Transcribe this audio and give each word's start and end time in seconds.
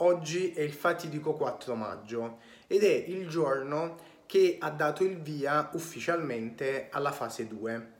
Oggi 0.00 0.52
è 0.52 0.60
il 0.60 0.74
fatidico 0.74 1.32
4 1.32 1.74
maggio 1.74 2.40
ed 2.66 2.82
è 2.82 2.92
il 2.92 3.30
giorno 3.30 3.96
che 4.26 4.58
ha 4.60 4.68
dato 4.68 5.04
il 5.04 5.16
via 5.16 5.70
ufficialmente 5.72 6.88
alla 6.90 7.12
fase 7.12 7.46
2. 7.46 7.92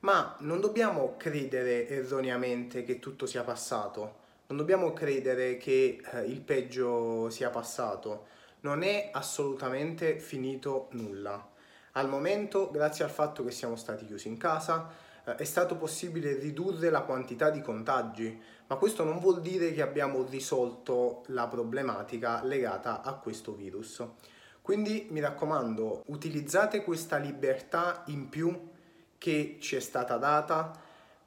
Ma 0.00 0.34
non 0.40 0.60
dobbiamo 0.60 1.14
credere 1.18 1.86
erroneamente 1.88 2.84
che 2.84 2.98
tutto 2.98 3.26
sia 3.26 3.42
passato, 3.42 4.20
non 4.46 4.56
dobbiamo 4.56 4.94
credere 4.94 5.58
che 5.58 6.00
eh, 6.02 6.22
il 6.22 6.40
peggio 6.40 7.28
sia 7.28 7.50
passato, 7.50 8.28
non 8.60 8.82
è 8.82 9.10
assolutamente 9.12 10.18
finito 10.18 10.88
nulla. 10.92 11.50
Al 11.92 12.08
momento, 12.08 12.70
grazie 12.70 13.04
al 13.04 13.10
fatto 13.10 13.44
che 13.44 13.50
siamo 13.50 13.76
stati 13.76 14.06
chiusi 14.06 14.28
in 14.28 14.38
casa, 14.38 14.90
è 15.24 15.44
stato 15.44 15.76
possibile 15.76 16.34
ridurre 16.34 16.90
la 16.90 17.02
quantità 17.02 17.50
di 17.50 17.60
contagi, 17.60 18.40
ma 18.66 18.76
questo 18.76 19.04
non 19.04 19.18
vuol 19.20 19.40
dire 19.40 19.72
che 19.72 19.82
abbiamo 19.82 20.24
risolto 20.28 21.22
la 21.26 21.46
problematica 21.46 22.42
legata 22.42 23.02
a 23.02 23.14
questo 23.14 23.54
virus. 23.54 24.04
Quindi 24.60 25.08
mi 25.10 25.20
raccomando, 25.20 26.04
utilizzate 26.06 26.82
questa 26.82 27.16
libertà 27.16 28.02
in 28.06 28.28
più 28.28 28.70
che 29.18 29.58
ci 29.60 29.76
è 29.76 29.80
stata 29.80 30.16
data 30.16 30.72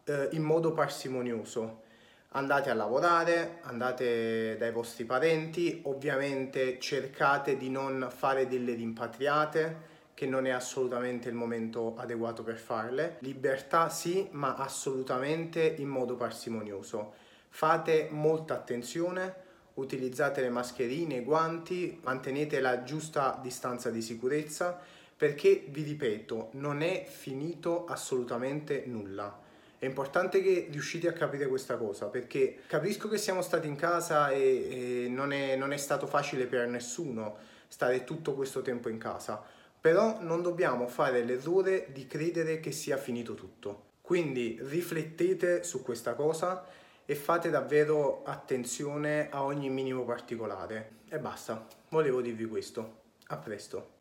eh, 0.04 0.30
in 0.32 0.44
modo 0.44 0.74
parsimonioso. 0.74 1.84
Andate 2.30 2.70
a 2.70 2.74
lavorare, 2.74 3.60
andate 3.62 4.58
dai 4.58 4.72
vostri 4.72 5.06
parenti, 5.06 5.82
ovviamente 5.86 6.80
cercate 6.80 7.56
di 7.56 7.70
non 7.70 8.10
fare 8.14 8.48
delle 8.48 8.74
rimpatriate, 8.74 9.94
che 10.16 10.26
non 10.26 10.48
è 10.48 10.50
assolutamente 10.50 11.28
il 11.28 11.36
momento 11.36 11.96
adeguato 11.98 12.42
per 12.42 12.56
farle. 12.56 13.18
Libertà 13.20 13.90
sì, 13.90 14.28
ma 14.32 14.56
assolutamente 14.56 15.76
in 15.78 15.90
modo 15.90 16.16
parsimonioso. 16.16 17.14
Fate 17.50 18.08
molta 18.10 18.56
attenzione, 18.56 19.44
utilizzate 19.74 20.42
le 20.42 20.50
mascherine, 20.50 21.18
i 21.18 21.24
guanti, 21.24 22.00
mantenete 22.02 22.62
la 22.62 22.84
giusta 22.84 23.38
distanza 23.42 23.90
di 23.90 24.02
sicurezza 24.02 24.80
perché 25.18 25.66
vi 25.68 25.84
ripeto, 25.84 26.50
non 26.54 26.82
è 26.82 27.06
finito 27.06 27.86
assolutamente 27.86 28.84
nulla. 28.86 29.44
È 29.78 29.86
importante 29.86 30.42
che 30.42 30.68
riuscite 30.72 31.10
a 31.10 31.14
capire 31.14 31.48
questa 31.48 31.76
cosa 31.76 32.06
perché 32.06 32.62
capisco 32.68 33.10
che 33.10 33.18
siamo 33.18 33.42
stati 33.42 33.68
in 33.68 33.76
casa 33.76 34.30
e, 34.30 35.04
e 35.06 35.10
non, 35.10 35.34
è, 35.34 35.58
non 35.58 35.74
è 35.74 35.78
stato 35.78 36.08
facile 36.08 36.46
per 36.46 36.68
nessuno 36.68 37.36
stare 37.68 38.06
tutto 38.06 38.34
questo 38.34 38.62
tempo 38.62 38.88
in 38.88 38.98
casa 38.98 39.44
però 39.86 40.18
non 40.20 40.42
dobbiamo 40.42 40.88
fare 40.88 41.24
l'errore 41.24 41.90
di 41.92 42.08
credere 42.08 42.60
che 42.60 42.72
sia 42.72 42.98
finito 42.98 43.36
tutto. 43.36 43.90
Quindi 44.02 44.58
riflettete 44.60 45.62
su 45.62 45.84
questa 45.84 46.16
cosa 46.16 46.66
e 47.06 47.14
fate 47.14 47.52
davvero 47.52 48.24
attenzione 48.24 49.30
a 49.30 49.44
ogni 49.44 49.70
minimo 49.70 50.04
particolare. 50.04 51.02
E 51.08 51.20
basta, 51.20 51.68
volevo 51.90 52.22
dirvi 52.22 52.46
questo. 52.46 53.02
A 53.28 53.38
presto. 53.38 53.94